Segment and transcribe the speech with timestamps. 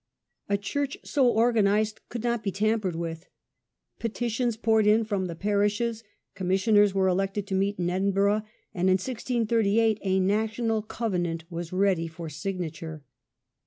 [0.49, 3.27] A church so organized could not be tampered with.
[3.99, 8.41] Petitions poured in from the parishes, commissioners were elected to meet in Edinburgh,
[8.73, 13.03] and in 1638 a National Covenant was ready for signature.